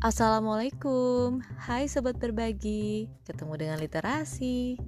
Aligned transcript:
Assalamualaikum, 0.00 1.44
hai 1.68 1.84
sobat 1.84 2.16
berbagi, 2.16 3.12
ketemu 3.28 3.52
dengan 3.60 3.76
literasi. 3.84 4.80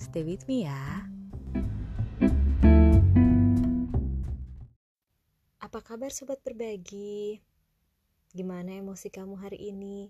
Stay 0.00 0.24
with 0.24 0.48
me 0.48 0.64
ya. 0.64 1.04
Apa 5.60 5.84
kabar 5.84 6.08
sobat 6.08 6.40
berbagi? 6.40 7.44
Gimana 8.32 8.80
emosi 8.80 9.12
kamu 9.12 9.36
hari 9.36 9.76
ini? 9.76 10.08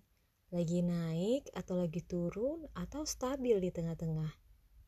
Lagi 0.55 0.79
naik 0.79 1.51
atau 1.51 1.83
lagi 1.83 2.07
turun 2.07 2.71
atau 2.71 3.03
stabil 3.03 3.59
di 3.59 3.75
tengah-tengah? 3.75 4.31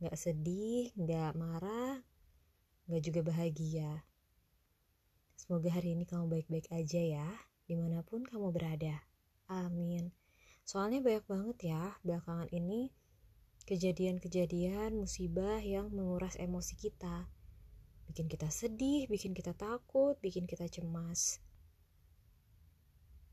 Gak 0.06 0.14
sedih, 0.14 0.94
gak 0.94 1.34
marah, 1.34 1.98
gak 2.86 3.02
juga 3.02 3.26
bahagia. 3.26 4.06
Semoga 5.34 5.74
hari 5.74 5.98
ini 5.98 6.06
kamu 6.06 6.30
baik-baik 6.30 6.70
aja 6.70 7.02
ya, 7.02 7.30
di 7.66 7.74
mana 7.74 8.06
pun 8.06 8.22
kamu 8.22 8.54
berada. 8.54 9.07
Amin. 9.48 10.12
Soalnya 10.68 11.00
banyak 11.00 11.24
banget 11.24 11.58
ya 11.72 11.96
belakangan 12.04 12.52
ini 12.52 12.92
kejadian-kejadian 13.64 14.96
musibah 14.96 15.60
yang 15.64 15.88
menguras 15.92 16.36
emosi 16.36 16.76
kita. 16.76 17.28
Bikin 18.08 18.28
kita 18.28 18.48
sedih, 18.48 19.08
bikin 19.08 19.32
kita 19.32 19.52
takut, 19.52 20.16
bikin 20.20 20.48
kita 20.48 20.68
cemas. 20.68 21.40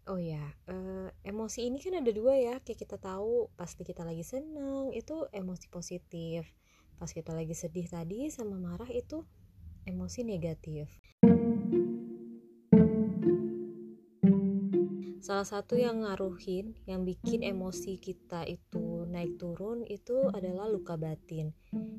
Oh 0.06 0.20
ya, 0.20 0.54
uh, 0.70 1.10
emosi 1.26 1.66
ini 1.66 1.82
kan 1.82 1.98
ada 1.98 2.12
dua 2.14 2.38
ya, 2.38 2.56
kayak 2.62 2.84
kita 2.84 3.00
tahu 3.02 3.50
pasti 3.58 3.82
kita 3.82 4.06
lagi 4.06 4.22
seneng 4.22 4.94
itu 4.94 5.28
emosi 5.34 5.68
positif. 5.68 6.46
Pas 6.96 7.12
kita 7.12 7.36
lagi 7.36 7.58
sedih 7.58 7.88
tadi 7.90 8.32
sama 8.32 8.56
marah 8.56 8.88
itu 8.92 9.24
emosi 9.84 10.24
negatif. 10.24 10.88
Salah 15.26 15.42
satu 15.42 15.74
yang 15.74 16.06
ngaruhin, 16.06 16.78
yang 16.86 17.02
bikin 17.02 17.42
emosi 17.42 17.98
kita 17.98 18.46
itu 18.46 19.10
naik 19.10 19.42
turun 19.42 19.82
itu 19.90 20.30
adalah 20.30 20.70
luka 20.70 21.02
batin. 21.02 21.50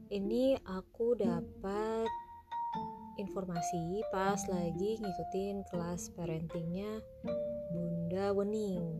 Ini 0.06 0.62
aku 0.62 1.18
dapat 1.18 2.06
informasi 3.18 4.06
pas 4.14 4.38
lagi 4.46 5.02
ngikutin 5.02 5.66
kelas 5.66 6.14
parentingnya 6.14 7.02
Bunda 7.74 8.30
Wening. 8.30 8.94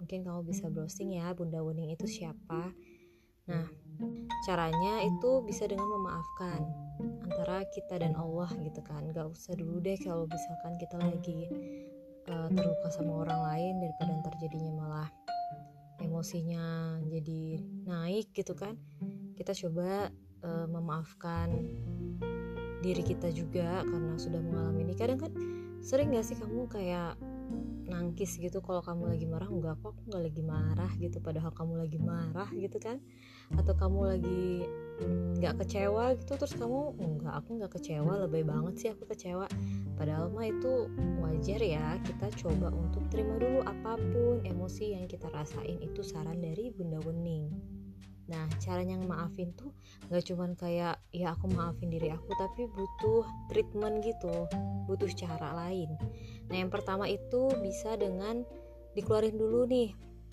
Mungkin 0.00 0.24
kamu 0.24 0.48
bisa 0.48 0.72
browsing 0.72 1.20
ya 1.20 1.36
Bunda 1.36 1.60
Wening 1.60 1.92
itu 1.92 2.08
siapa. 2.08 2.72
Nah, 3.52 3.68
caranya 4.48 5.04
itu 5.04 5.44
bisa 5.44 5.68
dengan 5.68 5.92
memaafkan 5.92 6.72
antara 7.28 7.68
kita 7.68 8.00
dan 8.00 8.16
Allah 8.16 8.48
gitu 8.64 8.80
kan. 8.80 9.12
Gak 9.12 9.28
usah 9.28 9.52
dulu 9.60 9.76
deh 9.84 10.00
kalau 10.00 10.24
misalkan 10.24 10.80
kita 10.80 10.96
lagi 10.96 11.52
uh, 12.32 12.48
terluka 12.48 12.88
sama 12.88 13.28
orang 13.28 13.40
lain 13.52 13.74
daripada 13.84 14.10
ntar 14.24 14.34
jadinya 14.40 14.72
malah 14.72 15.08
emosinya 16.00 16.98
jadi 17.06 17.60
naik 17.86 18.32
gitu 18.32 18.56
kan. 18.56 18.74
Kita 19.36 19.52
coba 19.52 20.10
uh, 20.42 20.66
memaafkan 20.66 21.52
diri 22.82 23.02
kita 23.06 23.30
juga 23.30 23.86
karena 23.86 24.18
sudah 24.18 24.40
mengalami 24.42 24.88
ini. 24.88 24.94
Kadang 24.98 25.20
kan 25.22 25.32
sering 25.84 26.10
gak 26.14 26.26
sih 26.26 26.34
kamu 26.34 26.66
kayak 26.66 27.14
nangkis 27.82 28.40
gitu 28.40 28.64
kalau 28.64 28.80
kamu 28.80 29.12
lagi 29.12 29.26
marah 29.28 29.50
enggak 29.52 29.76
kok 29.84 29.92
aku 29.92 30.00
nggak 30.08 30.22
lagi 30.24 30.42
marah 30.42 30.92
gitu 30.96 31.18
padahal 31.20 31.52
kamu 31.52 31.74
lagi 31.84 31.98
marah 32.00 32.48
gitu 32.50 32.78
kan. 32.80 32.98
Atau 33.52 33.76
kamu 33.76 34.00
lagi 34.16 34.64
nggak 35.38 35.54
mm, 35.54 35.60
kecewa 35.60 36.04
gitu 36.16 36.32
terus 36.40 36.54
kamu 36.56 36.96
enggak 36.98 37.34
aku 37.36 37.50
nggak 37.60 37.72
kecewa 37.78 38.12
lebih 38.26 38.42
banget 38.48 38.74
sih 38.78 38.88
aku 38.90 39.04
kecewa 39.10 39.46
padahal 40.02 40.34
mah 40.34 40.50
itu 40.50 40.90
wajar 41.22 41.62
ya 41.62 41.94
kita 42.02 42.26
coba 42.42 42.74
untuk 42.74 43.06
terima 43.06 43.38
dulu 43.38 43.62
apa 43.62 43.94
pun 44.10 44.42
emosi 44.42 44.98
yang 44.98 45.06
kita 45.06 45.30
rasain 45.30 45.78
itu 45.78 46.02
saran 46.02 46.42
dari 46.42 46.74
Bunda 46.74 46.98
Wening 47.06 47.46
Nah, 48.32 48.48
caranya 48.62 48.96
maafin 49.02 49.52
tuh 49.52 49.74
gak 50.08 50.24
cuman 50.24 50.56
kayak 50.56 50.96
ya 51.12 51.36
aku 51.36 51.52
maafin 51.52 51.92
diri 51.92 52.08
aku 52.08 52.32
tapi 52.40 52.64
butuh 52.64 53.28
treatment 53.52 54.00
gitu, 54.00 54.48
butuh 54.88 55.10
cara 55.12 55.52
lain. 55.52 55.92
Nah, 56.48 56.56
yang 56.56 56.72
pertama 56.72 57.04
itu 57.10 57.52
bisa 57.60 57.92
dengan 57.98 58.46
dikeluarin 58.96 59.36
dulu 59.36 59.68
nih 59.68 59.92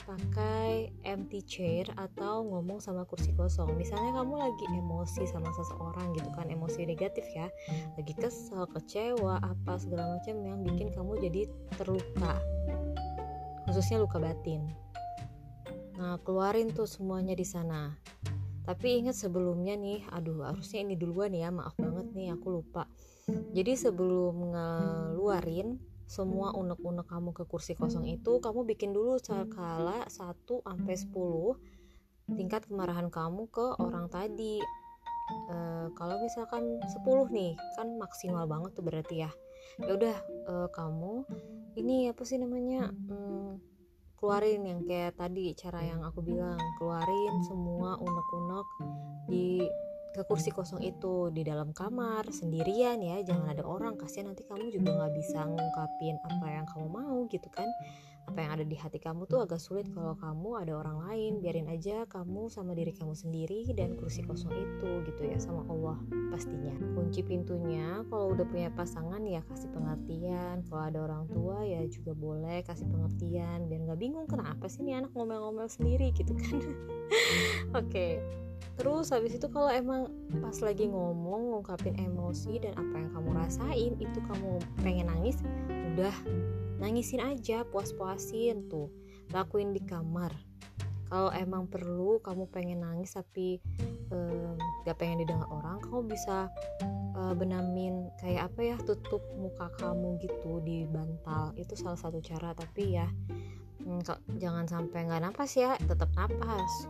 pakai 0.09 0.89
empty 1.05 1.45
chair 1.45 1.85
atau 1.93 2.41
ngomong 2.41 2.81
sama 2.81 3.05
kursi 3.05 3.29
kosong. 3.37 3.77
Misalnya 3.77 4.17
kamu 4.17 4.41
lagi 4.41 4.65
emosi 4.73 5.29
sama 5.29 5.53
seseorang 5.53 6.17
gitu 6.17 6.33
kan, 6.33 6.49
emosi 6.49 6.89
negatif 6.89 7.29
ya. 7.37 7.45
Lagi 7.93 8.17
kesel, 8.17 8.65
kecewa, 8.73 9.37
apa 9.37 9.77
segala 9.77 10.17
macam 10.17 10.41
yang 10.41 10.65
bikin 10.65 10.89
kamu 10.89 11.21
jadi 11.21 11.45
terluka. 11.77 12.41
Khususnya 13.69 14.01
luka 14.01 14.17
batin. 14.17 14.65
Nah, 16.01 16.17
keluarin 16.25 16.73
tuh 16.73 16.89
semuanya 16.89 17.37
di 17.37 17.45
sana. 17.45 17.93
Tapi 18.65 19.05
ingat 19.05 19.13
sebelumnya 19.13 19.77
nih, 19.77 20.09
aduh 20.09 20.41
harusnya 20.41 20.89
ini 20.89 20.97
duluan 20.97 21.37
ya, 21.37 21.53
maaf 21.53 21.77
banget 21.77 22.09
nih 22.17 22.33
aku 22.33 22.57
lupa. 22.57 22.89
Jadi 23.29 23.77
sebelum 23.77 24.57
ngeluarin 24.57 25.77
semua 26.09 26.57
unek-unek 26.57 27.05
kamu 27.05 27.37
ke 27.37 27.45
kursi 27.45 27.77
kosong 27.77 28.09
itu, 28.09 28.41
kamu 28.41 28.65
bikin 28.65 28.97
dulu 28.97 29.21
skala 29.21 30.09
1 30.09 30.41
sampai 30.41 30.95
10 30.97 32.33
tingkat 32.33 32.65
kemarahan 32.65 33.13
kamu 33.13 33.45
ke 33.53 33.77
orang 33.77 34.09
tadi. 34.09 34.57
E, 35.53 35.57
kalau 35.93 36.17
misalkan 36.17 36.81
10 36.81 37.05
nih, 37.29 37.53
kan 37.77 37.93
maksimal 38.01 38.49
banget 38.49 38.73
tuh 38.73 38.81
berarti 38.81 39.15
ya. 39.21 39.31
Ya 39.85 39.91
udah 39.93 40.17
e, 40.25 40.53
kamu 40.73 41.29
ini 41.77 42.09
apa 42.09 42.25
sih 42.25 42.41
namanya? 42.41 42.89
Hmm, 42.89 43.61
keluarin 44.17 44.65
yang 44.65 44.81
kayak 44.89 45.13
tadi 45.13 45.53
cara 45.53 45.85
yang 45.85 46.01
aku 46.01 46.25
bilang 46.25 46.57
keluarin 46.81 47.33
semua 47.45 48.01
unek-unek 48.01 48.67
di 49.29 49.61
ke 50.09 50.25
kursi 50.25 50.49
kosong 50.49 50.81
itu 50.81 51.29
di 51.29 51.45
dalam 51.45 51.69
kamar 51.69 52.25
sendirian 52.33 52.97
ya 52.97 53.21
jangan 53.21 53.53
ada 53.53 53.61
orang 53.61 53.93
kasihan 53.93 54.33
nanti 54.33 54.41
kamu 54.41 54.73
juga 54.73 54.89
nggak 54.97 55.13
bisa 55.13 55.45
ngungkapin 55.45 56.17
apa 56.25 56.45
yang 56.49 56.65
kamu 56.65 56.87
mau 56.89 57.17
gitu 57.29 57.45
kan. 57.53 57.69
Apa 58.29 58.45
yang 58.45 58.61
ada 58.61 58.65
di 58.65 58.77
hati 58.77 59.01
kamu 59.01 59.25
tuh 59.25 59.41
agak 59.41 59.57
sulit 59.57 59.89
kalau 59.89 60.13
kamu 60.13 60.61
ada 60.61 60.77
orang 60.77 61.01
lain 61.09 61.41
biarin 61.41 61.65
aja 61.65 62.05
kamu 62.05 62.45
sama 62.53 62.77
diri 62.77 62.93
kamu 62.93 63.17
sendiri 63.17 63.65
dan 63.73 63.97
kursi 63.97 64.21
kosong 64.21 64.53
itu 64.53 65.01
gitu 65.09 65.21
ya 65.25 65.41
sama 65.41 65.65
Allah 65.65 65.97
pastinya. 66.29 66.77
Kunci 66.93 67.25
pintunya 67.25 68.05
kalau 68.05 68.37
udah 68.37 68.45
punya 68.45 68.69
pasangan 68.77 69.25
ya 69.25 69.41
kasih 69.49 69.73
pengertian 69.73 70.61
kalau 70.69 70.81
ada 70.85 70.99
orang 71.09 71.25
tua 71.25 71.65
ya 71.65 71.81
juga 71.89 72.13
boleh 72.13 72.61
kasih 72.61 72.85
pengertian 72.85 73.65
biar 73.65 73.81
nggak 73.89 73.97
bingung 73.97 74.29
kenapa 74.29 74.69
sih 74.69 74.85
nih 74.85 75.01
anak 75.01 75.09
ngomel-ngomel 75.17 75.65
sendiri 75.65 76.13
gitu 76.13 76.37
kan. 76.37 76.61
Oke. 76.61 77.81
okay. 77.81 78.13
Terus 78.79 79.11
habis 79.11 79.35
itu 79.35 79.47
kalau 79.51 79.67
emang 79.67 80.07
pas 80.39 80.55
lagi 80.63 80.87
ngomong 80.87 81.51
ngungkapin 81.51 81.99
emosi 81.99 82.63
dan 82.63 82.75
apa 82.79 82.95
yang 82.95 83.11
kamu 83.11 83.29
rasain 83.35 83.93
itu 83.99 84.19
kamu 84.23 84.59
pengen 84.79 85.11
nangis, 85.11 85.37
udah. 85.95 86.15
Nangisin 86.79 87.19
aja 87.19 87.67
puas-puasin 87.67 88.71
tuh. 88.71 88.87
Lakuin 89.35 89.75
di 89.75 89.83
kamar. 89.83 90.31
Kalau 91.11 91.33
emang 91.35 91.67
perlu 91.67 92.23
kamu 92.23 92.47
pengen 92.53 92.85
nangis 92.85 93.17
tapi 93.17 93.59
um, 94.13 94.55
gak 94.85 95.01
pengen 95.01 95.25
didengar 95.25 95.49
orang 95.49 95.81
kamu 95.81 96.15
bisa 96.15 96.47
uh, 97.17 97.33
benamin 97.33 98.13
kayak 98.21 98.47
apa 98.53 98.61
ya 98.61 98.75
tutup 98.85 99.19
muka 99.35 99.67
kamu 99.81 100.21
gitu 100.23 100.63
di 100.63 100.87
bantal. 100.87 101.51
Itu 101.59 101.75
salah 101.75 101.99
satu 101.99 102.23
cara 102.23 102.55
tapi 102.55 102.95
ya 102.95 103.09
hmm, 103.89 104.05
jangan 104.37 104.65
sampai 104.69 105.09
nggak 105.09 105.21
napas 105.25 105.57
ya 105.57 105.73
tetap 105.81 106.13
napas 106.13 106.85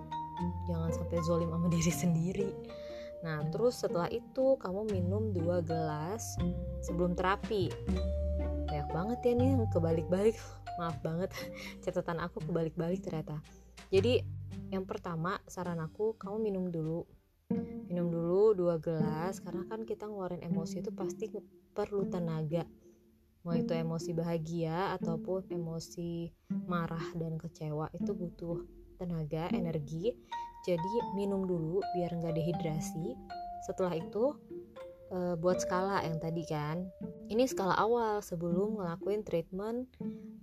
jangan 0.68 0.92
sampai 0.94 1.18
zolim 1.24 1.50
sama 1.52 1.68
diri 1.76 1.94
sendiri. 1.94 2.50
Nah 3.20 3.44
terus 3.52 3.84
setelah 3.84 4.08
itu 4.08 4.56
kamu 4.60 4.88
minum 4.90 5.36
dua 5.36 5.60
gelas 5.60 6.40
sebelum 6.84 7.14
terapi. 7.16 7.68
Banyak 8.70 8.90
banget 8.94 9.20
ya 9.26 9.34
nih 9.36 9.48
yang 9.56 9.68
kebalik-balik. 9.72 10.38
Maaf 10.80 10.98
banget 11.04 11.30
catatan 11.84 12.24
aku 12.24 12.40
kebalik-balik 12.48 13.04
ternyata. 13.04 13.44
Jadi 13.92 14.24
yang 14.70 14.86
pertama 14.86 15.42
saran 15.50 15.82
aku 15.84 16.16
kamu 16.16 16.38
minum 16.40 16.66
dulu. 16.72 17.04
Minum 17.90 18.14
dulu 18.14 18.54
dua 18.54 18.78
gelas 18.78 19.42
karena 19.42 19.66
kan 19.66 19.82
kita 19.82 20.06
ngeluarin 20.06 20.46
emosi 20.46 20.86
itu 20.86 20.94
pasti 20.94 21.26
perlu 21.74 22.06
tenaga. 22.06 22.64
Mau 23.42 23.56
itu 23.56 23.72
emosi 23.74 24.14
bahagia 24.14 24.94
ataupun 25.00 25.50
emosi 25.50 26.30
marah 26.70 27.02
dan 27.18 27.40
kecewa 27.40 27.90
itu 27.96 28.12
butuh 28.14 28.79
tenaga 29.00 29.48
energi. 29.56 30.12
Jadi 30.68 31.16
minum 31.16 31.48
dulu 31.48 31.80
biar 31.96 32.12
nggak 32.20 32.36
dehidrasi. 32.36 33.16
Setelah 33.64 33.96
itu 33.96 34.36
uh, 35.16 35.36
buat 35.40 35.64
skala 35.64 36.04
yang 36.04 36.20
tadi 36.20 36.44
kan. 36.46 36.86
Ini 37.32 37.48
skala 37.48 37.80
awal 37.80 38.20
sebelum 38.20 38.78
ngelakuin 38.78 39.24
treatment 39.24 39.88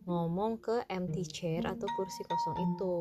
ngomong 0.06 0.62
ke 0.62 0.86
empty 0.88 1.26
chair 1.26 1.62
atau 1.66 1.86
kursi 1.98 2.22
kosong 2.24 2.56
itu. 2.62 2.96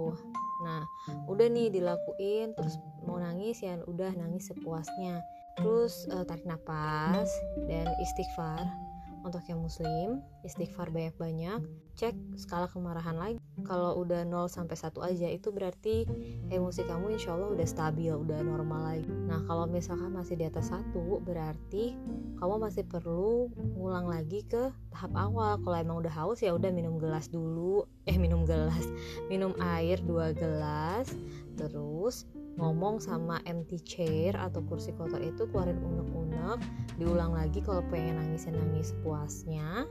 Nah 0.65 0.83
udah 1.29 1.47
nih 1.47 1.69
dilakuin 1.71 2.57
terus 2.57 2.75
mau 3.05 3.21
nangis 3.21 3.61
ya 3.61 3.79
udah 3.85 4.11
nangis 4.13 4.51
sepuasnya. 4.51 5.23
Terus 5.55 6.03
uh, 6.11 6.27
tarik 6.27 6.43
nafas 6.43 7.31
dan 7.71 7.87
istighfar 8.03 8.84
untuk 9.25 9.41
yang 9.49 9.57
muslim 9.65 10.21
istighfar 10.45 10.93
banyak-banyak 10.93 11.65
cek 11.97 12.13
skala 12.37 12.69
kemarahan 12.69 13.17
lagi. 13.17 13.41
Kalau 13.65 13.97
udah 13.97 14.21
0 14.27 14.45
sampai 14.51 14.77
1 14.77 14.93
aja 15.01 15.27
itu 15.31 15.49
berarti 15.49 16.05
emosi 16.53 16.85
kamu 16.85 17.17
insya 17.17 17.33
Allah 17.33 17.49
udah 17.55 17.65
stabil 17.65 18.13
udah 18.13 18.45
normal 18.45 18.93
lagi. 18.93 19.09
Nah 19.09 19.41
kalau 19.49 19.65
misalkan 19.65 20.13
masih 20.13 20.37
di 20.37 20.45
atas 20.45 20.69
satu 20.69 21.23
berarti 21.25 21.97
kamu 22.37 22.55
masih 22.61 22.83
perlu 22.85 23.49
ngulang 23.79 24.05
lagi 24.05 24.45
ke 24.45 24.69
tahap 24.93 25.11
awal. 25.17 25.57
Kalau 25.63 25.77
emang 25.79 25.97
udah 26.05 26.13
haus 26.13 26.45
ya 26.45 26.53
udah 26.53 26.69
minum 26.69 27.01
gelas 27.01 27.31
dulu. 27.31 27.89
Eh 28.05 28.21
minum 28.21 28.45
gelas. 28.45 28.85
Minum 29.31 29.57
air 29.57 29.97
dua 30.05 30.35
gelas 30.35 31.09
terus 31.55 32.29
ngomong 32.55 33.03
sama 33.03 33.43
empty 33.43 33.79
chair 33.83 34.33
atau 34.35 34.63
kursi 34.63 34.95
kotor 34.95 35.19
itu 35.19 35.43
keluarin 35.51 35.79
unek-unek 35.79 36.59
diulang 36.95 37.35
lagi 37.35 37.59
kalau 37.59 37.83
pengen 37.91 38.21
nangis 38.21 38.47
nangis 38.47 38.95
puasnya. 39.03 39.83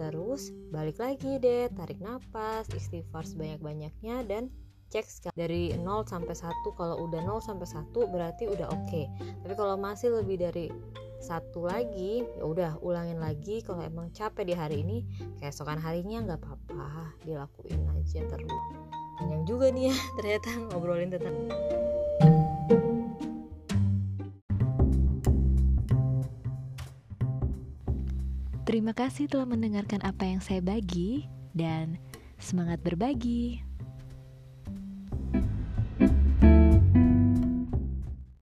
Terus 0.00 0.50
balik 0.74 0.98
lagi 0.98 1.38
deh 1.38 1.70
tarik 1.74 2.02
nafas 2.02 2.66
istighfar 2.74 3.22
sebanyak-banyaknya 3.22 4.26
dan 4.26 4.50
cek 4.88 5.36
dari 5.36 5.76
0 5.76 5.84
sampai 6.08 6.32
1 6.32 6.48
kalau 6.72 6.96
udah 7.04 7.20
0 7.20 7.44
sampai 7.44 7.68
1 7.68 7.92
berarti 8.08 8.48
udah 8.48 8.72
oke. 8.72 8.88
Okay. 8.88 9.04
tapi 9.44 9.54
kalau 9.54 9.76
masih 9.76 10.16
lebih 10.16 10.40
dari 10.40 10.72
satu 11.18 11.66
lagi 11.66 12.22
ya 12.38 12.44
udah 12.46 12.70
ulangin 12.78 13.18
lagi 13.18 13.58
kalau 13.60 13.82
emang 13.84 14.08
capek 14.14 14.48
di 14.48 14.54
hari 14.56 14.80
ini. 14.80 15.04
Keesokan 15.42 15.78
harinya 15.82 16.24
nggak 16.24 16.40
apa-apa 16.40 17.14
dilakuin 17.26 17.84
aja 17.94 18.24
terus. 18.24 18.64
Panjang 19.18 19.44
juga 19.44 19.68
nih 19.74 19.90
ya 19.92 19.96
ternyata 20.16 20.48
ngobrolin 20.72 21.10
tentang 21.10 21.36
Terima 28.68 28.92
kasih 28.92 29.32
telah 29.32 29.48
mendengarkan 29.48 30.04
apa 30.04 30.28
yang 30.28 30.44
saya 30.44 30.60
bagi 30.60 31.24
dan 31.56 31.96
semangat 32.36 32.84
berbagi. 32.84 33.64